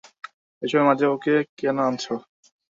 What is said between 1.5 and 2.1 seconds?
কেন আনছ?